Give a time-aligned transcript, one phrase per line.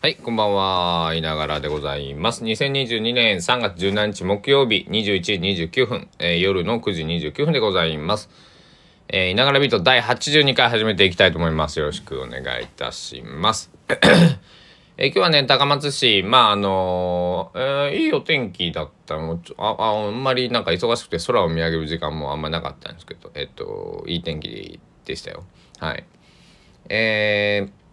[0.00, 1.12] はい、こんばんは。
[1.16, 2.44] いながらでございます。
[2.44, 8.30] 2022年3月17日木曜日21時29分、えー夜の9時29分でございます。
[9.08, 11.80] えー、いながらビート第82回始めていきたいと思います。
[11.80, 13.72] よろしくお願いいたします。
[14.98, 25.42] えー今日はね、高松市、まあ、あのーえーいいお天気だったのああ、あんまりなんか忙しくて空を見上げる時間もあんまなかったんですけど、えっと、いい天気でしたよ。
[25.80, 26.04] はい。
[26.88, 27.87] えー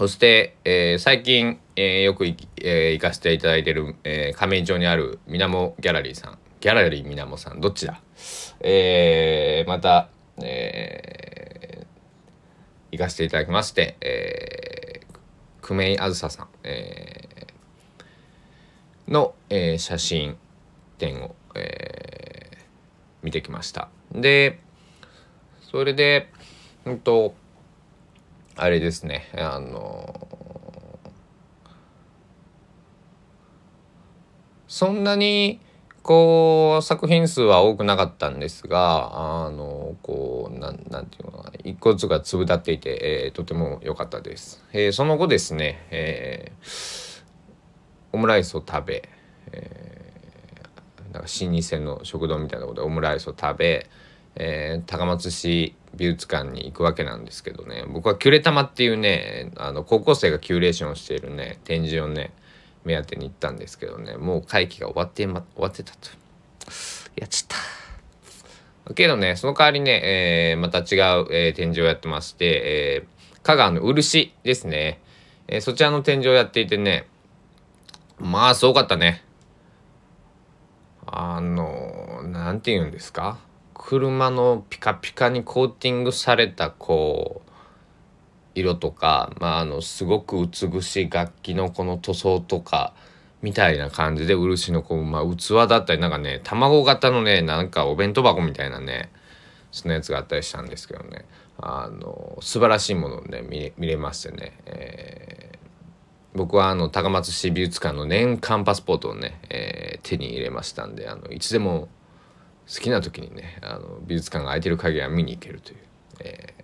[0.00, 6.38] そして、えー最近、えーよく、えー行かせていただいている、えー亀井町にあるみなもギャラリーさん。
[6.60, 8.00] ギャラリーみなもさん、どっちだ？
[8.60, 10.08] えーまた、
[10.38, 11.86] えー
[12.92, 20.38] 行かせていただきまして、えー、久米あずささん、えーの、えー写真
[20.96, 22.64] 展を、えー
[23.22, 23.90] 見てきました。
[24.12, 24.60] で、
[25.70, 26.30] それで、
[26.86, 27.34] うんと、
[28.62, 30.28] あれですね、あの
[34.68, 35.60] そんなに
[36.02, 47.20] こう作品数は多くなかったんですがあのこうなんなんていうのかな一個ずつが粒立っていて、えーとても良かったです、えーその後ですね、えー
[48.12, 49.08] オムライスを食べ、
[49.52, 53.88] えーなんか老舗の食堂みたいなころでオムライスを食べ、
[54.36, 57.84] えー高松市美術館に行くわけなんですけどね。
[57.88, 62.32] 僕はキュレタマっていうねあの高校生がキュレーションしているね展示をね
[62.84, 64.16] 目当てに行ったんですけどね。
[64.16, 66.10] もう会期が終わってま終わってたと。
[67.16, 67.58] やっちゃっ
[68.86, 75.00] たけどねその代わりね、えーまた違う、えー展示をやってまして、えー香川の漆ですね、
[75.48, 77.06] えーそちらの展示をやっていてね
[78.18, 79.24] まあすごかったね。
[81.06, 83.38] あのなんて言うんですか？
[83.82, 87.50] 車のピカピカにコーティングされたこう
[88.54, 92.92] 色とか、まあ、あのすごく美しい楽器のこの塗装とか
[93.40, 99.10] みたいな感じで漆のこう、まあ、器だったりなんかね卵型のねなんかお弁当箱みたいなね
[99.72, 101.24] そんなやつがあったりしたんですけどね。
[101.58, 105.60] あの素晴らしいものをね見れ見れましてね、えー
[106.32, 111.88] 僕はあの高松市美術館の年間パスポートをね、えー手に入れましたんであのいつでも
[112.72, 115.78] 好きな時にねあの美術館が空いてる限りは見に行けるという、
[116.20, 116.60] えー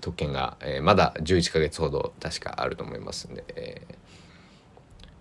[0.00, 3.94] 特権が、えーまだ11ヶ月ほど確かあると思いますんで、えー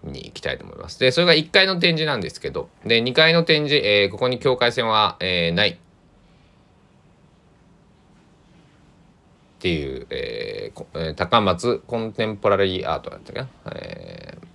[0.05, 0.99] 見に行きたいと思います。
[0.99, 5.77] でそれが1階の展示なんですけどで2階の展示、えーここに境界線は、えーないっ
[9.57, 14.45] ていう、えー高松コンテンポラリーアートだったかな、えー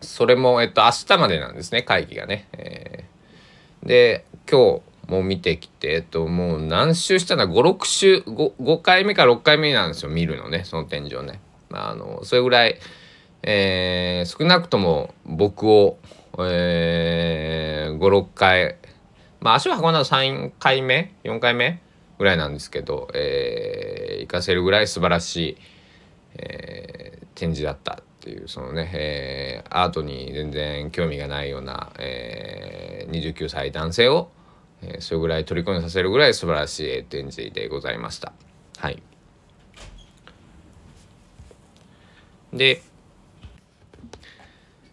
[0.00, 3.88] それも、えっと、明日までなんですね会議がね、えー。
[3.88, 11.40] で今日も見てきて、えっと、もう何周したら56周 5, 5回目か6回目なんですよ見るのねその展示をね、
[11.70, 12.78] まあ、あのそれぐらい、
[13.42, 15.98] えー少なくとも僕を、
[16.38, 18.76] えー、56回
[19.40, 21.82] まあ足を運んだの3回目4回目
[22.18, 25.56] ぐらいなんですけど、えー、行かせるぐらい素晴らしい、
[26.36, 26.94] えー
[27.34, 28.02] 展示だった。
[28.24, 34.30] っていうそのね、えーアートに全然興味がないような、えー29歳男性を、
[34.80, 38.32] えーそれぐらい虜にさせるぐらい素晴らしい展示でございました。
[38.78, 39.02] はい、
[42.54, 42.80] で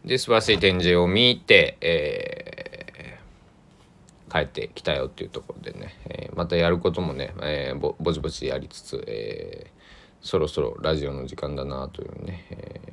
[0.03, 3.21] で素晴らしい展示を見て、えー
[4.33, 9.81] 帰ってきたよっていうところでね、えーまたやることもね、えーぼぼちぼちやりつつ、えー
[10.21, 12.91] そろそろラジオの時間だなというね、え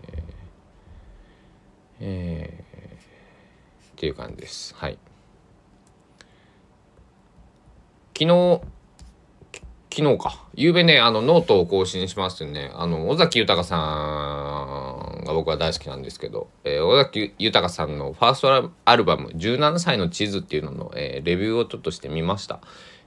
[2.01, 2.69] えー
[3.93, 4.75] っていう感じです。
[4.77, 4.99] はい。
[8.17, 8.61] 昨日
[9.99, 10.47] 昨日か。
[10.57, 22.61] 昨夜ね、あの、ノートを更新しましてね、あの、尾崎豊さんが僕は大好きなんですけど、えー尾崎豊さんのファーストアルバム、17歳の地図っていうのの、えーレビューをちょっとしてみました。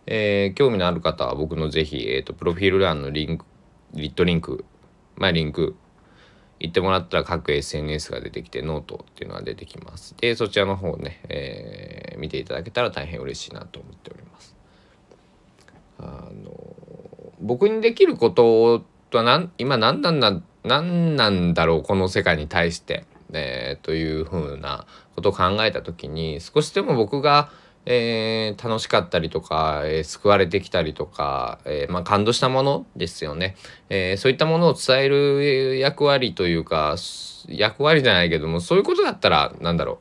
[0.06, 3.46] えー興味のある方は僕のぜひ、えっ、と、プロフィール欄のリンク、
[3.94, 4.66] lit.link、
[5.16, 5.78] まあ、リンク、
[6.62, 10.16] 行ってもらったら各 SNS が出てきてノートっていうのが出てきます。
[10.18, 14.56] で、そちらの方をね、えー見ていただけたら大変嬉しいなと思っております。
[15.98, 16.54] あの
[17.40, 24.86] 僕にできることとはなん今何なんだ何なんだろうこの世界に対して、えーというふうな
[25.16, 27.50] ことを考えた時に少しでも僕が、
[27.86, 33.56] えー楽しかったりとか、えー救われてきたりとか、えーまあ、感動したものですよね、
[33.90, 36.96] えそういったものを伝える役割というか
[37.48, 40.00] 役割じゃないけどもそういうことだったらなんだろ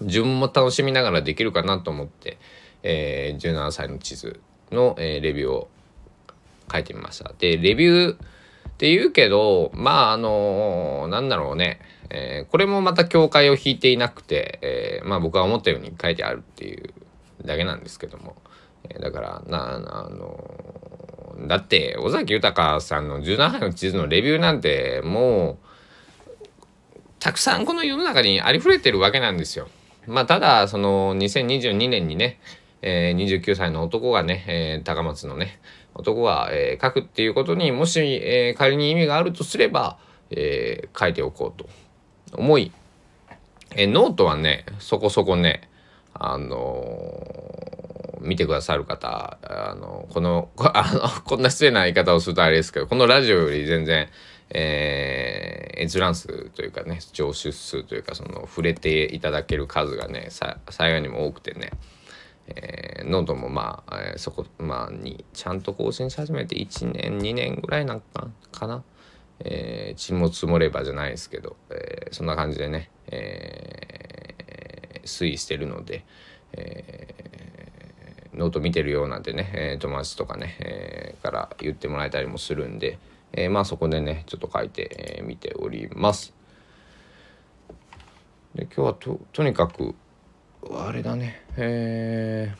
[0.00, 2.38] う自分も楽しみながらできるかなと思って、
[2.82, 4.40] え17歳の地図
[4.72, 5.68] の、えレビューを
[6.72, 7.32] 書いてみました。
[7.38, 8.18] でレビューっ
[8.78, 11.80] ていうけど、まあ、あのなんだろうね。
[12.10, 16.92] えー、これもまた境界を引いていなくて、えー、まあ僕は思ったように書いてあるっていう
[17.44, 18.36] だけなんですけども。
[18.88, 25.58] えー、だから、な、あのだって、尾崎豊さんの17杯の地図のレビューなんて、もう、
[27.18, 29.68] たくさんこの世の中にありふれてるわけなんですよ。
[30.06, 32.40] まあ、ただ、その、2022年にね、
[32.82, 35.60] えー、29歳の男がね、えー、高松のね、
[35.94, 39.98] 男が、えー、書くっていうことにもし、えー、仮に意味があるとすれば、
[40.30, 41.68] えー、書いておこうと
[42.32, 42.72] 思い、
[43.74, 45.68] え、ノートはねそこそこね
[46.14, 54.08] あのー、見てくださる方あのこの あのこんな失礼な言い方をするとあれですけどこのラジオより全然
[54.54, 61.70] えー、閲覧数というかね聴取数というかその触れていただける数がねさ幸いにも多くてね
[62.48, 68.82] えー、ノートもまあ、えー、そこ、まあ、にちゃんと更新し始めて1年2年ぐらいなんかかな、
[69.44, 76.04] えー、血も積もればじゃないですけど、えー、そんな感じでね、えー、推移してるので、
[76.52, 82.98] えー、ノート見てるようなんてね、えー、友達とかね、えー、から言ってもらえたりもするんで、
[83.32, 86.34] えー、まあそこでねちょっと書いてみ、えー、ております。
[88.54, 89.94] で今日はととにかく
[90.70, 92.58] あれだねえー、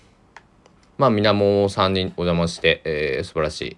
[0.96, 3.76] まあ水面さんにお邪魔して、えー、素晴らしい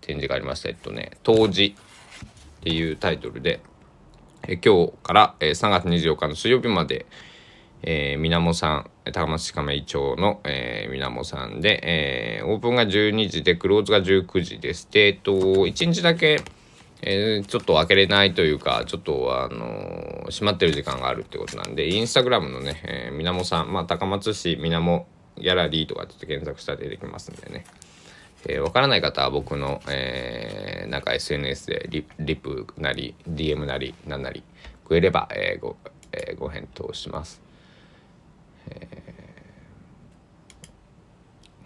[0.00, 1.76] 展示がありましたえっとね「冬至」
[2.64, 3.60] っていうタイトルで、
[4.48, 7.04] え、今日から、えー、3月24日の水曜日まで、
[7.82, 16.42] えー、水面さん高松市亀井町の、えー、水面さんで、えー、オープンが12時でクローズが19時ですでえっと1日だけ
[17.06, 25.06] えー、ちょっと開けれないというか、ちょっと、あのー、閉まってる時間があるってことなんで、インスタグラムのね、えー、みなもさん、まあ、高松市みなも
[25.36, 27.66] ギャラリーとかちょっと検索したら出てきますんでね。
[28.46, 34.42] えー、わからない方は僕の、えー、なんか SNS でリリプなり、DM なり、なんなり、
[34.86, 35.76] くれれば、えー、ご、
[36.12, 37.40] えー、ご返答します。
[38.68, 38.88] え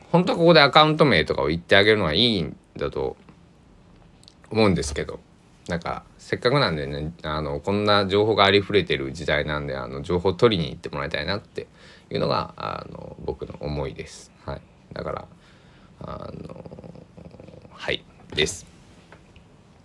[0.01, 3.17] ー、本当はここでアカウント名とかを言ってあげるのはいいんだと
[4.51, 5.21] 思うんですけど、
[5.69, 11.67] なんかせっかくなんでねあのこんな情報がありふれてる時代なんであの情報を取りに行ってもらいたいなって
[12.11, 14.33] いうのがあの僕の思いです。
[14.47, 14.63] はい、
[14.95, 15.29] だから
[16.01, 16.65] あの
[17.73, 18.05] はい
[18.35, 18.67] です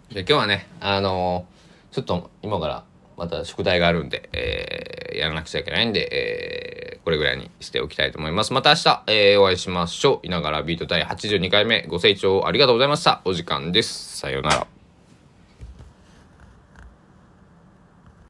[0.09, 1.45] で今日はねあの
[1.91, 2.83] ちょっと今から
[3.17, 8.53] また宿題があるんで、えー、やらなくちゃいけないんで、えー、これぐらいにしておきたいと思います。
[8.53, 10.27] また明日、えー、お会いしましょう。
[10.27, 13.21] いながらビート第82回目ご清聴ありがとうございました。
[13.25, 14.17] お時間です。
[14.17, 14.72] さようなら。